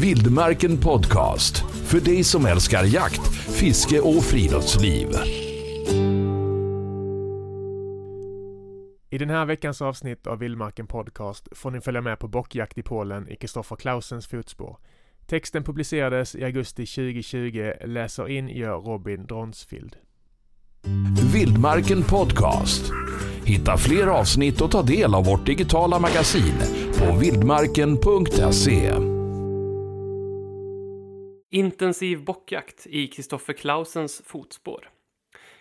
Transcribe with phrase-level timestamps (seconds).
[0.00, 1.56] Vildmarken Podcast.
[1.84, 5.08] För dig som älskar jakt, fiske och friluftsliv.
[9.10, 12.82] I den här veckans avsnitt av Vildmarken Podcast får ni följa med på bockjakt i
[12.82, 14.78] Polen i Kristoffer Clausens fotspår.
[15.26, 19.96] Texten publicerades i augusti 2020, läser in gör Robin Dronsfield.
[21.32, 22.92] Vildmarken Podcast.
[23.44, 26.54] Hitta fler avsnitt och ta del av vårt digitala magasin
[26.98, 29.13] på vildmarken.se.
[31.54, 34.88] Intensiv bockjakt i Kristoffer Clausens fotspår.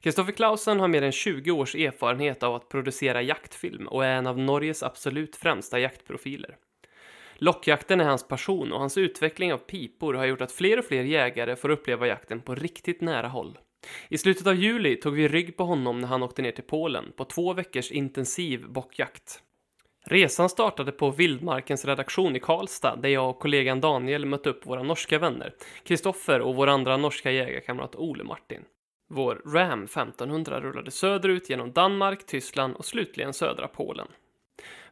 [0.00, 4.26] Kristoffer Clausen har mer än 20 års erfarenhet av att producera jaktfilm och är en
[4.26, 6.56] av Norges absolut främsta jaktprofiler.
[7.34, 11.04] Lockjakten är hans passion och hans utveckling av pipor har gjort att fler och fler
[11.04, 13.58] jägare får uppleva jakten på riktigt nära håll.
[14.08, 17.12] I slutet av juli tog vi rygg på honom när han åkte ner till Polen
[17.16, 19.42] på två veckors intensiv bockjakt.
[20.06, 24.82] Resan startade på Vildmarkens redaktion i Karlstad där jag och kollegan Daniel mötte upp våra
[24.82, 25.54] norska vänner,
[25.84, 28.64] Kristoffer och vår andra norska jägarkamrat Ole Martin.
[29.08, 34.08] Vår Ram 1500 rullade söderut genom Danmark, Tyskland och slutligen södra Polen.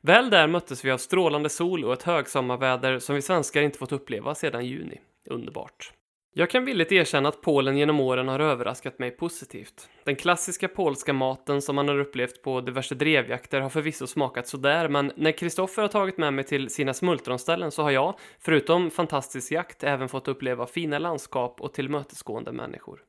[0.00, 3.92] Väl där möttes vi av strålande sol och ett högsommarväder som vi svenskar inte fått
[3.92, 5.00] uppleva sedan juni.
[5.30, 5.92] Underbart.
[6.32, 9.88] Jag kan villigt erkänna att Polen genom åren har överraskat mig positivt.
[10.04, 14.88] Den klassiska polska maten som man har upplevt på diverse drevjakter har förvisso smakat sådär,
[14.88, 19.52] men när Kristoffer har tagit med mig till sina smultronställen så har jag, förutom fantastisk
[19.52, 23.00] jakt, även fått uppleva fina landskap och tillmötesgående människor.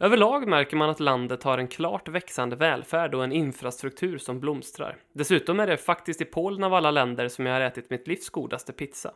[0.00, 4.96] Överlag märker man att landet har en klart växande välfärd och en infrastruktur som blomstrar.
[5.12, 8.30] Dessutom är det faktiskt i Polen av alla länder som jag har ätit mitt livs
[8.30, 9.12] godaste pizza.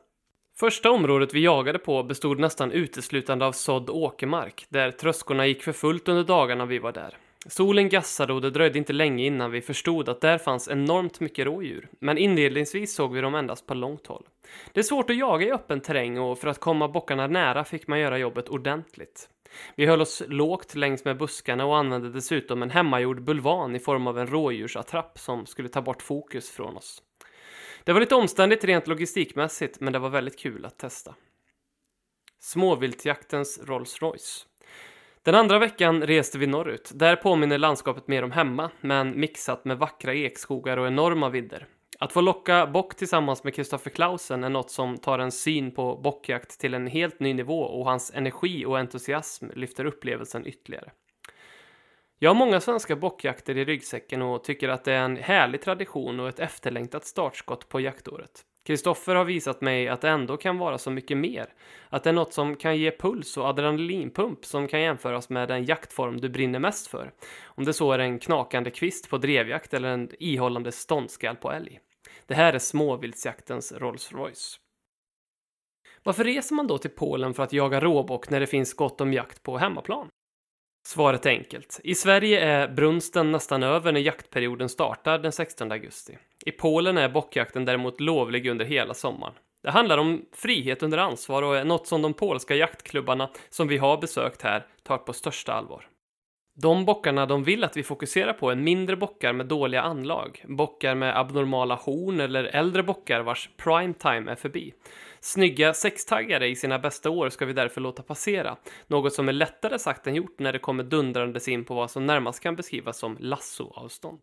[0.60, 5.72] Första området vi jagade på bestod nästan uteslutande av sådd åkermark, där tröskorna gick för
[5.72, 7.16] fullt under dagarna vi var där.
[7.46, 11.46] Solen gassade och det dröjde inte länge innan vi förstod att där fanns enormt mycket
[11.46, 14.24] rådjur, men inledningsvis såg vi dem endast på långt håll.
[14.72, 17.86] Det är svårt att jaga i öppen terräng och för att komma bockarna nära fick
[17.86, 19.28] man göra jobbet ordentligt.
[19.76, 24.06] Vi höll oss lågt längs med buskarna och använde dessutom en hemmagjord bulvan i form
[24.06, 27.02] av en rådjursattrapp som skulle ta bort fokus från oss.
[27.84, 31.14] Det var lite omständigt rent logistikmässigt, men det var väldigt kul att testa.
[32.40, 34.46] Småviltjaktens Rolls Royce.
[35.22, 36.90] Den andra veckan reste vi norrut.
[36.94, 41.66] Där påminner landskapet mer om hemma, men mixat med vackra ekskogar och enorma vidder.
[41.98, 45.96] Att få locka bock tillsammans med Kristoffer Clausen är något som tar en syn på
[45.96, 50.90] bockjakt till en helt ny nivå och hans energi och entusiasm lyfter upplevelsen ytterligare.
[52.22, 56.20] Jag har många svenska bockjakter i ryggsäcken och tycker att det är en härlig tradition
[56.20, 58.44] och ett efterlängtat startskott på jaktåret.
[58.66, 61.46] Kristoffer har visat mig att det ändå kan vara så mycket mer.
[61.88, 65.64] Att det är något som kan ge puls och adrenalinpump som kan jämföras med den
[65.64, 67.12] jaktform du brinner mest för.
[67.44, 71.80] Om det så är en knakande kvist på drevjakt eller en ihållande ståndskall på älg.
[72.26, 74.58] Det här är småviltsjaktens Rolls Royce.
[76.02, 79.12] Varför reser man då till Polen för att jaga råbock när det finns gott om
[79.12, 80.08] jakt på hemmaplan?
[80.86, 81.80] Svaret är enkelt.
[81.84, 86.18] I Sverige är brunsten nästan över när jaktperioden startar den 16 augusti.
[86.46, 89.34] I Polen är bockjakten däremot lovlig under hela sommaren.
[89.62, 93.78] Det handlar om frihet under ansvar och är något som de polska jaktklubbarna som vi
[93.78, 95.86] har besökt här tar på största allvar.
[96.62, 100.94] De bockarna de vill att vi fokuserar på är mindre bockar med dåliga anlag, bockar
[100.94, 104.72] med abnormala horn eller äldre bockar vars prime time är förbi.
[105.20, 109.78] Snygga sextaggare i sina bästa år ska vi därför låta passera, något som är lättare
[109.78, 113.16] sagt än gjort när det kommer dundrandes in på vad som närmast kan beskrivas som
[113.20, 114.20] lassoavstånd.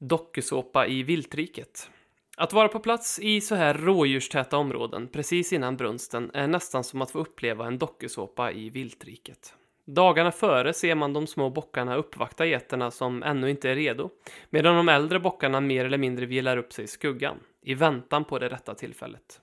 [0.00, 1.90] Dokusåpa i viltriket.
[2.36, 7.02] Att vara på plats i så här rådjurstäta områden precis innan brunsten är nästan som
[7.02, 9.54] att få uppleva en dokusåpa i viltriket.
[9.84, 14.10] Dagarna före ser man de små bockarna uppvakta getterna som ännu inte är redo,
[14.50, 18.38] medan de äldre bockarna mer eller mindre vilar upp sig i skuggan, i väntan på
[18.38, 19.40] det rätta tillfället.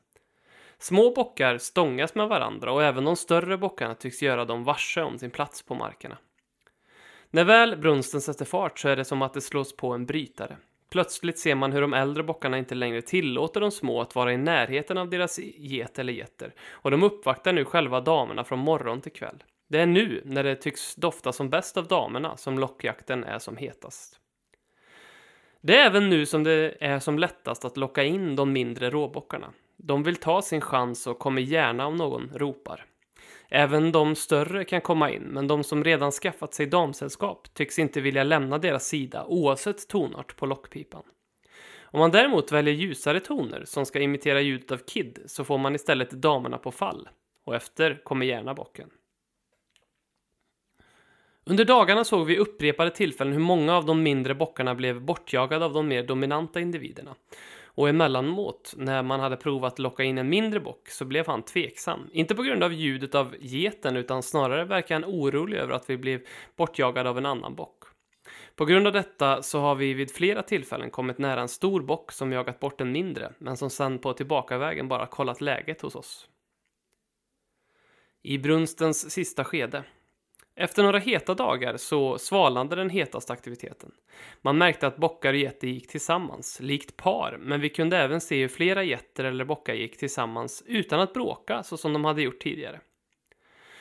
[0.77, 5.19] Små bockar stångas med varandra och även de större bockarna tycks göra dem varse om
[5.19, 6.17] sin plats på markerna.
[7.29, 10.57] När väl brunsten sätter fart så är det som att det slås på en brytare.
[10.89, 14.37] Plötsligt ser man hur de äldre bockarna inte längre tillåter de små att vara i
[14.37, 19.11] närheten av deras get eller getter och de uppvaktar nu själva damerna från morgon till
[19.11, 19.43] kväll.
[19.67, 23.57] Det är nu, när det tycks dofta som bäst av damerna, som lockjakten är som
[23.57, 24.19] hetast.
[25.65, 29.53] Det är även nu som det är som lättast att locka in de mindre råbockarna.
[29.77, 32.85] De vill ta sin chans och kommer gärna om någon ropar.
[33.49, 38.01] Även de större kan komma in, men de som redan skaffat sig damsällskap tycks inte
[38.01, 41.03] vilja lämna deras sida oavsett tonart på lockpipan.
[41.81, 45.75] Om man däremot väljer ljusare toner som ska imitera ljudet av Kid så får man
[45.75, 47.09] istället damerna på fall.
[47.45, 48.89] Och efter kommer gärna bocken.
[51.45, 55.73] Under dagarna såg vi upprepade tillfällen hur många av de mindre bockarna blev bortjagade av
[55.73, 57.15] de mer dominanta individerna.
[57.75, 62.09] Och emellanåt, när man hade provat locka in en mindre bock, så blev han tveksam.
[62.11, 65.97] Inte på grund av ljudet av geten, utan snarare verkar han orolig över att vi
[65.97, 66.21] blev
[66.55, 67.83] bortjagade av en annan bock.
[68.55, 72.11] På grund av detta så har vi vid flera tillfällen kommit nära en stor bock
[72.11, 76.27] som jagat bort en mindre, men som sedan på tillbakavägen bara kollat läget hos oss.
[78.21, 79.83] I brunstens sista skede.
[80.55, 83.91] Efter några heta dagar så svalnade den hetaste aktiviteten.
[84.41, 88.41] Man märkte att bockar och getter gick tillsammans, likt par, men vi kunde även se
[88.41, 92.39] hur flera getter eller bockar gick tillsammans utan att bråka så som de hade gjort
[92.39, 92.79] tidigare.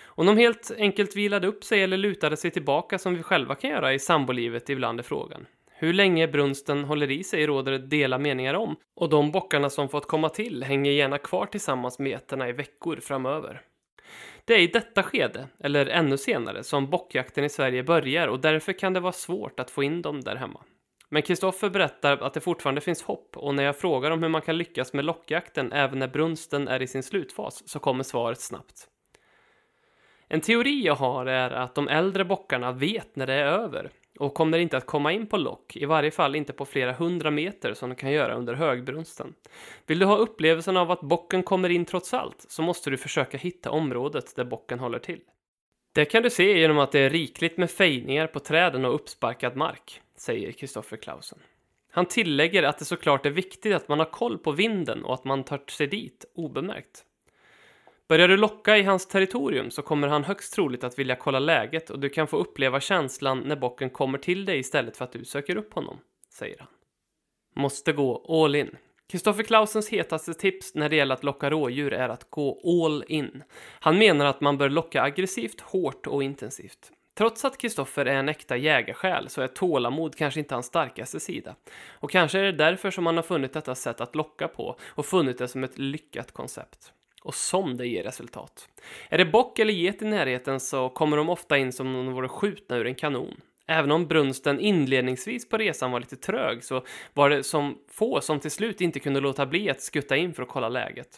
[0.04, 3.70] Om de helt enkelt vilade upp sig eller lutade sig tillbaka som vi själva kan
[3.70, 5.46] göra i sambolivet ibland är frågan.
[5.70, 9.88] Hur länge brunsten håller i sig råder det dela meningar om och de bockarna som
[9.88, 13.62] fått komma till hänger gärna kvar tillsammans med getterna i veckor framöver.
[14.44, 18.72] Det är i detta skede, eller ännu senare, som bockjakten i Sverige börjar och därför
[18.72, 20.60] kan det vara svårt att få in dem där hemma.
[21.08, 24.42] Men Kristoffer berättar att det fortfarande finns hopp och när jag frågar om hur man
[24.42, 28.88] kan lyckas med lockjakten även när brunsten är i sin slutfas så kommer svaret snabbt.
[30.28, 34.34] En teori jag har är att de äldre bockarna vet när det är över och
[34.34, 37.74] kommer inte att komma in på lock, i varje fall inte på flera hundra meter
[37.74, 39.34] som de kan göra under högbrunsten.
[39.86, 43.38] Vill du ha upplevelsen av att bocken kommer in trots allt så måste du försöka
[43.38, 45.20] hitta området där bocken håller till.
[45.94, 49.56] Det kan du se genom att det är rikligt med fejningar på träden och uppsparkad
[49.56, 51.38] mark, säger Kristoffer Clausen.
[51.90, 55.24] Han tillägger att det såklart är viktigt att man har koll på vinden och att
[55.24, 57.04] man tar sig dit obemärkt.
[58.12, 61.90] Börjar du locka i hans territorium så kommer han högst troligt att vilja kolla läget
[61.90, 65.24] och du kan få uppleva känslan när bocken kommer till dig istället för att du
[65.24, 65.98] söker upp honom,
[66.30, 66.68] säger han.
[67.56, 68.76] Måste gå all in.
[69.08, 73.42] Kristoffer Clausens hetaste tips när det gäller att locka rådjur är att gå all in.
[73.80, 76.92] Han menar att man bör locka aggressivt, hårt och intensivt.
[77.14, 81.54] Trots att Kristoffer är en äkta jägarsjäl så är tålamod kanske inte hans starkaste sida.
[81.90, 85.06] Och kanske är det därför som han har funnit detta sätt att locka på och
[85.06, 88.68] funnit det som ett lyckat koncept och som det ger resultat.
[89.08, 92.14] Är det bock eller get i närheten så kommer de ofta in som om de
[92.14, 93.36] vore skjutna ur en kanon.
[93.66, 96.84] Även om brunsten inledningsvis på resan var lite trög så
[97.14, 100.42] var det som få som till slut inte kunde låta bli att skutta in för
[100.42, 101.08] att kolla läget.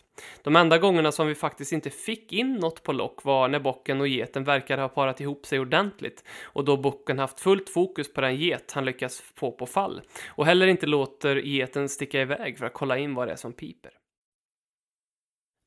[0.42, 4.00] De enda gångerna som vi faktiskt inte fick in något på lock var när bocken
[4.00, 8.20] och geten verkade ha parat ihop sig ordentligt och då bocken haft fullt fokus på
[8.20, 12.66] den get han lyckas få på fall och heller inte låter geten sticka iväg för
[12.66, 13.92] att kolla in vad det är som piper.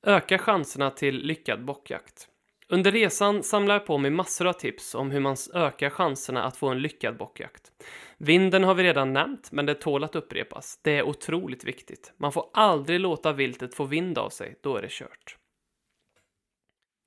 [0.07, 2.27] Öka chanserna till lyckad bockjakt.
[2.69, 6.57] Under resan samlar jag på mig massor av tips om hur man ökar chanserna att
[6.57, 7.71] få en lyckad bockjakt.
[8.17, 10.79] Vinden har vi redan nämnt, men det tål att upprepas.
[10.83, 12.13] Det är otroligt viktigt.
[12.17, 15.37] Man får aldrig låta viltet få vind av sig, då är det kört.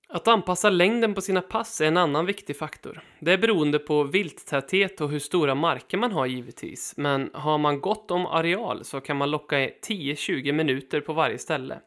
[0.09, 3.01] Att anpassa längden på sina pass är en annan viktig faktor.
[3.21, 7.81] Det är beroende på vilttäthet och hur stora marker man har givetvis, men har man
[7.81, 11.81] gott om areal så kan man locka 10-20 minuter på varje ställe.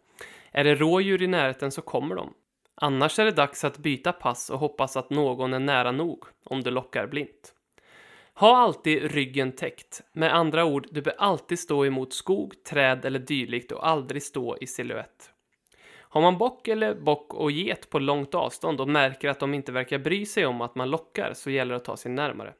[0.55, 2.33] Är det rådjur i närheten så kommer de.
[2.75, 6.63] Annars är det dags att byta pass och hoppas att någon är nära nog, om
[6.63, 7.53] du lockar blint.
[8.33, 10.01] Ha alltid ryggen täckt.
[10.13, 14.57] Med andra ord, du bör alltid stå emot skog, träd eller dylikt och aldrig stå
[14.61, 15.29] i siluett.
[15.99, 19.71] Har man bock eller bock och get på långt avstånd och märker att de inte
[19.71, 22.53] verkar bry sig om att man lockar så gäller det att ta sig närmare.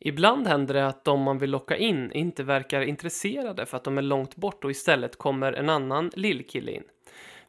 [0.00, 3.98] Ibland händer det att de man vill locka in inte verkar intresserade för att de
[3.98, 6.84] är långt bort och istället kommer en annan lillkille in.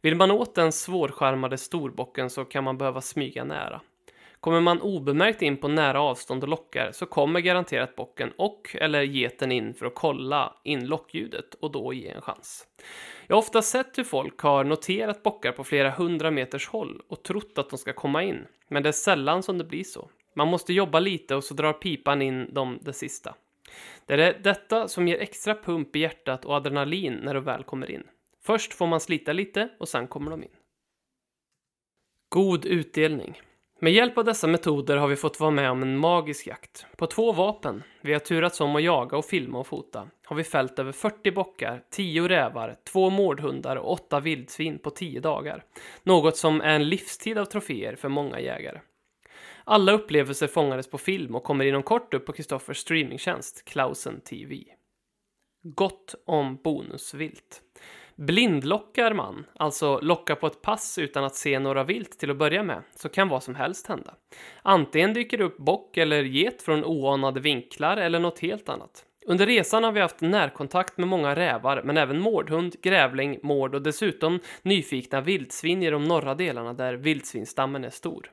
[0.08, 3.82] Vill man åt den svårskärmade storbocken så kan man behöva smyga nära.
[4.40, 9.02] Kommer man obemärkt in på nära avstånd och lockar så kommer garanterat bocken och eller
[9.02, 12.68] geten in för att kolla in lockljudet och då ge en chans.
[13.28, 17.24] Jag har ofta sett hur folk har noterat bockar på flera hundra meters håll och
[17.24, 20.10] trott att de ska komma in, men det är sällan som det blir så.
[20.34, 23.36] Man måste jobba lite och så drar pipan in dem det sista.
[24.06, 27.92] Det är detta som ger extra pump i hjärtat och adrenalin när de väl kommer
[27.92, 28.04] in.
[28.48, 30.50] Först får man slita lite och sen kommer de in.
[32.30, 33.42] God utdelning.
[33.80, 36.86] Med hjälp av dessa metoder har vi fått vara med om en magisk jakt.
[36.98, 40.44] På två vapen, vi har turats om att jaga och filma och fota, har vi
[40.44, 45.64] fällt över 40 bockar, 10 rävar, 2 mårdhundar och 8 vildsvin på 10 dagar.
[46.04, 48.82] Något som är en livstid av troféer för många jägare.
[49.64, 54.64] Alla upplevelser fångades på film och kommer inom kort upp på Kristoffers streamingtjänst Klausen TV.
[55.64, 57.62] Gott om bonusvilt.
[58.18, 62.64] Blindlockar man, alltså lockar på ett pass utan att se några vilt till att börja
[62.64, 64.14] med, så kan vad som helst hända.
[64.62, 69.06] Antingen dyker det upp bock eller get från oanade vinklar eller något helt annat.
[69.26, 73.82] Under resan har vi haft närkontakt med många rävar, men även mårdhund, grävling, mård och
[73.82, 78.32] dessutom nyfikna vildsvin i de norra delarna där vildsvinstammen är stor.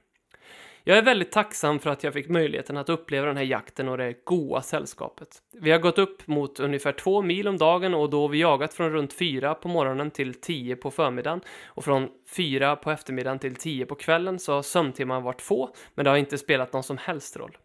[0.86, 3.98] Jag är väldigt tacksam för att jag fick möjligheten att uppleva den här jakten och
[3.98, 5.28] det goa sällskapet.
[5.60, 8.74] Vi har gått upp mot ungefär två mil om dagen och då har vi jagat
[8.74, 13.56] från runt fyra på morgonen till tio på förmiddagen och från fyra på eftermiddagen till
[13.56, 16.98] tio på kvällen så har sömntimmarna varit få, men det har inte spelat någon som
[16.98, 17.56] helst roll.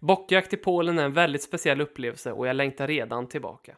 [0.00, 3.74] Bockjakt i Polen är en väldigt speciell upplevelse och jag längtar redan tillbaka.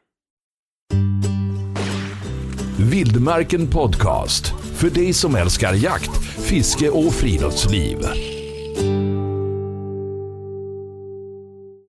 [2.91, 4.47] Vildmarken Podcast.
[4.81, 7.99] För dig som älskar jakt, fiske och friluftsliv.